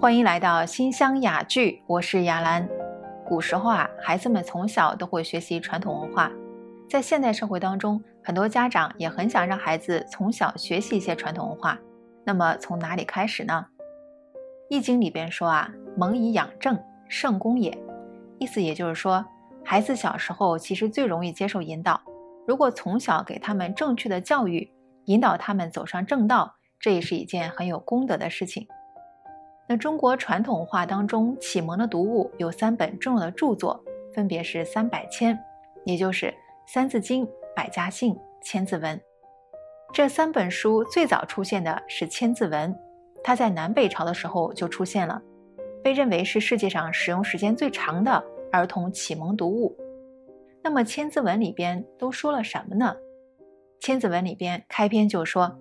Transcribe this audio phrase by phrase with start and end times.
[0.00, 2.68] 欢迎来到新乡雅聚，我是雅兰。
[3.26, 6.30] 古时候啊，孩子们从小都会学习传统文化，
[6.88, 11.76] 在现代社会当中，很多家长也很想让孩子从小学习一些传统文化。
[12.24, 13.66] 那么从哪里开始呢？
[14.68, 17.76] 《易经》里边说啊，“蒙以养正，圣功也”，
[18.38, 19.24] 意思也就是说，
[19.64, 22.00] 孩子小时候其实最容易接受引导，
[22.46, 24.72] 如果从小给他们正确的教育，
[25.06, 28.68] 引导他们走上正道，这也是一件很有功德的事情。
[29.68, 33.82] 那中国传统文化当中启蒙的读物有三本重要的著作，
[34.14, 35.36] 分别是三百千，
[35.84, 36.26] 也就是
[36.66, 38.96] 《三字经》《百家姓》《千字文》。
[39.92, 42.72] 这三本书最早出现的是《千字文》，
[43.24, 45.20] 它在南北朝的时候就出现了，
[45.82, 48.22] 被认为是世界上使用时间最长的
[48.52, 49.76] 儿童启蒙读物。
[50.62, 52.94] 那么《千字文》里边都说了什么呢？
[53.84, 55.58] 《千字文》里边开篇就说：“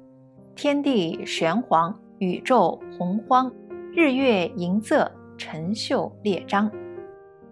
[0.55, 3.51] 天地玄黄，宇宙洪荒。”
[3.95, 6.69] 日月盈仄，辰宿列张。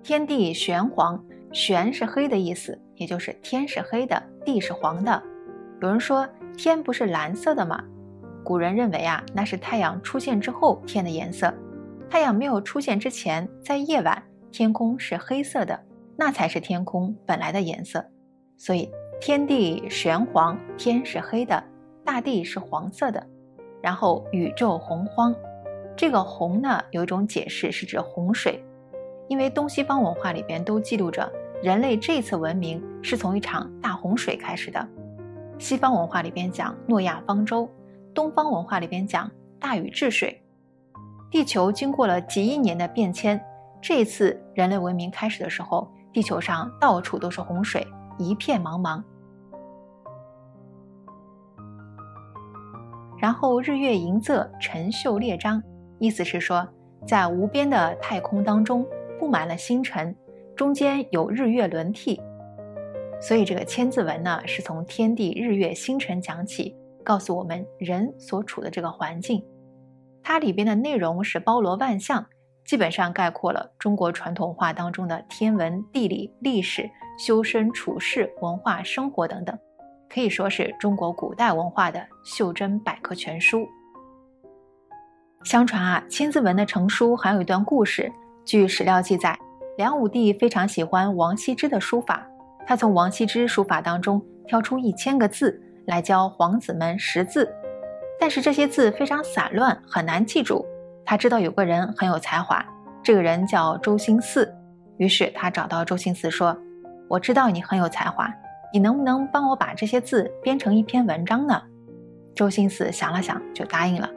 [0.03, 5.23] 天地玄黄，玄是黑的意思，也就是天是黑的，地是黄的。
[5.81, 6.27] 有人说
[6.57, 7.81] 天不是蓝色的吗？
[8.43, 11.53] 古人认为啊，那是太阳出现之后天的颜色。
[12.09, 15.79] 太阳没有出现之前，在夜晚天空是黑色的，
[16.17, 18.03] 那才是天空本来的颜色。
[18.57, 18.91] 所以
[19.21, 21.63] 天地玄黄，天是黑的，
[22.03, 23.25] 大地是黄色的。
[23.81, 25.33] 然后宇宙洪荒。
[25.95, 28.63] 这个洪呢，有一种解释是指洪水，
[29.27, 34.87] 因为东西方文化里边都记录着人类这次文明是从一场大洪水开始的。
[35.59, 37.69] 西方文化里边讲诺亚方舟，
[38.13, 40.41] 东方文化里边讲大禹治水。
[41.29, 43.39] 地球经过了几亿年的变迁，
[43.81, 49.01] 这次人类文明开始的时候，地球上到处都是洪水，一片茫茫。
[53.17, 55.63] 然后日月盈仄，辰宿列张。
[55.99, 56.67] 意思是说，
[57.07, 58.85] 在无边的太空当中
[59.19, 60.15] 布满了星辰，
[60.55, 62.19] 中间有日月轮替，
[63.21, 69.43] 所以这个千字文呢，是从天地、日月、星辰讲起，告诉我们人所处的这个环境。
[70.21, 72.25] 它里边的内容是包罗万象，
[72.65, 79.57] 基本上概括了中国传统文化当中的天文、地理、历史、修身处世、文化生活等等，
[80.09, 83.67] 可以说是中国古代文化的袖珍百科全书。
[85.43, 88.09] 相传啊，《千字文》的成书还有一段故事。
[88.45, 89.37] 据史料记载，
[89.77, 92.25] 梁武帝非常喜欢王羲之的书法，
[92.65, 97.53] 他从王羲之书法当中挑出一千个字来教皇子们识字。
[98.19, 100.65] 但是这些字非常散乱，很难记住。
[101.05, 102.65] 他知道有个人很有才华，
[103.03, 104.49] 这个人叫周兴嗣。
[104.95, 106.57] 于是他找到周兴嗣说
[107.09, 108.33] ：“我知道你很有才华，
[108.71, 111.61] 你能不能帮我把这些字编成一篇文章呢？”
[112.33, 114.09] 周兴嗣想了想，就答应了。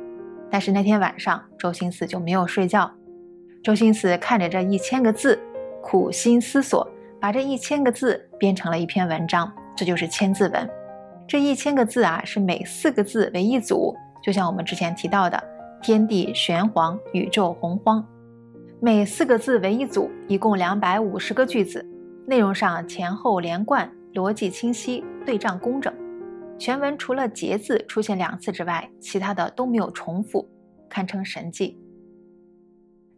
[0.50, 2.90] 但是那天晚上，周星驰就没有睡觉。
[3.62, 5.38] 周星驰看着这一千个字，
[5.82, 6.88] 苦心思索，
[7.20, 10.62] 把这一千个字编成了一篇文章，这就是《千字文》。
[11.26, 15.42] 这一千个字啊，是每四个字为一组，就像我们之前提到的
[15.82, 18.06] “天地玄黄，宇宙洪荒”，
[18.80, 21.84] 每四个字为一组，一共两百五十个句子，
[22.26, 25.92] 内容上前后连贯，逻辑清晰，对仗工整。
[26.58, 30.48] 全文除了“节”字出现两次之外，其他的都没有重复，
[30.88, 31.78] 堪称神迹。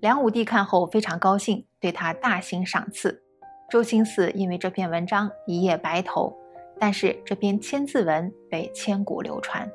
[0.00, 3.22] 梁武帝看后非常高兴，对他大行赏赐。
[3.70, 6.36] 周兴嗣因为这篇文章一夜白头，
[6.78, 9.70] 但是这篇千字文被千古流传。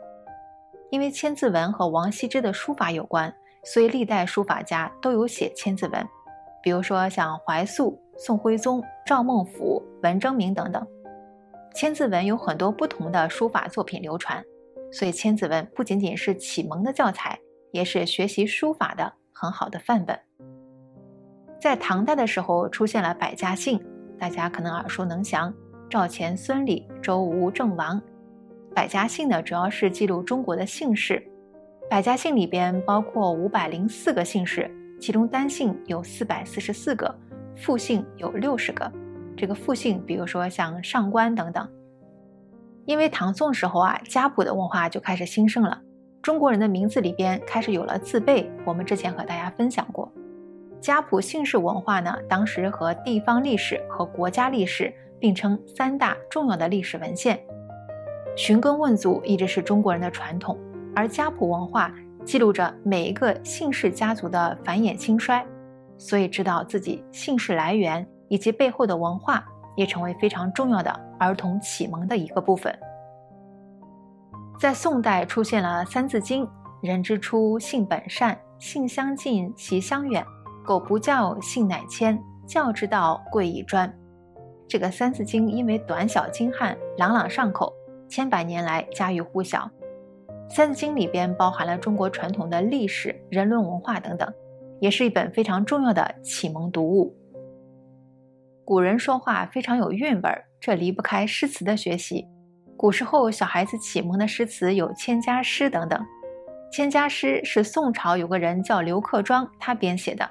[0.90, 6.08] 因为千字文和王羲之的书法有关，所以历代书法家都有写千字文，
[6.62, 10.86] 比如说像怀素、宋徽宗、赵孟頫、文征明等等。
[11.74, 14.44] 千字文有很多不同的书法作品流传，
[14.92, 17.40] 所以千字文不仅仅是启蒙的教材，
[17.72, 20.18] 也是学习书法的很好的范本。
[21.60, 23.84] 在唐代的时候出现了百家姓，
[24.20, 25.52] 大家可能耳熟能详：
[25.90, 28.00] 赵钱孙李周吴郑王。
[28.76, 31.26] 百家姓呢，主要是记录中国的姓氏。
[31.90, 34.70] 百家姓里边包括五百零四个姓氏，
[35.00, 37.14] 其中单姓有四百四十四个，
[37.56, 38.92] 复姓有六十个。
[39.36, 41.68] 这个复姓，比如说像上官等等，
[42.86, 45.82] 因为唐宋时候啊，家谱的文化就开始兴盛了，
[46.22, 48.50] 中国人的名字里边开始有了字辈。
[48.66, 50.12] 我们之前和大家分享过，
[50.80, 57.40] 家谱姓氏文化呢，当时和地方历史和国家历史并称三大重要的历史文献。
[58.36, 60.58] 寻根问祖一直是中国人的传统，
[60.96, 61.94] 而家谱文化
[62.26, 65.46] 记录着每一个姓氏家族的繁衍兴衰，
[65.98, 68.08] 所以知道自己姓氏来源。
[68.34, 69.46] 以及背后的文化
[69.76, 72.76] 也成为非常重要的儿童启蒙的一个部分。
[74.60, 76.44] 在宋代出现了《三字经》，
[76.82, 80.26] 人之初，性本善，性相近，习相远。
[80.66, 82.20] 苟不教，性乃迁。
[82.48, 83.94] 教之道，贵以专。
[84.68, 87.72] 这个《三字经》因为短小精悍、朗朗上口，
[88.10, 89.70] 千百年来家喻户晓。
[90.50, 94.28] 《三字经》里边包含了中国传统的历史、人伦文化等等，
[94.80, 97.16] 也是一本非常重要的启蒙读物。
[98.66, 102.26] 古人说话非常有韵味儿，这离不开诗词的学习。
[102.78, 106.00] 古时候小孩子启蒙的诗词有《千家诗》等等，
[106.72, 110.30] 《千家诗》是宋朝有个人叫刘克庄他编写的，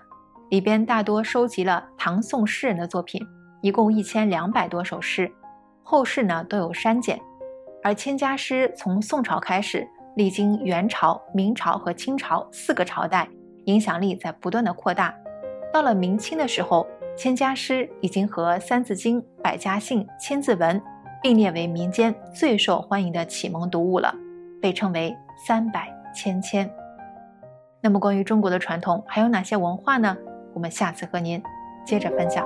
[0.49, 3.21] 里边大多收集了唐宋诗人的作品，
[3.61, 5.31] 一共一千两百多首诗，
[5.83, 7.21] 后世呢都有删减。
[7.83, 9.87] 而《千家诗》从宋朝开始，
[10.17, 13.29] 历经元朝、明朝和清朝四个朝代，
[13.67, 15.15] 影响力在不断的扩大。
[15.71, 16.85] 到了明清的时候，
[17.17, 20.81] 《千家诗》已经和《三字经》《百家姓》《千字文》。
[21.23, 24.13] 并列为民间最受欢迎的启蒙读物了，
[24.61, 25.17] 被称为
[25.47, 26.69] “三百千千”。
[27.81, 30.17] 那么，关于中国的传统还有哪些文化呢？
[30.53, 31.41] 我们下次和您
[31.87, 32.45] 接着分享。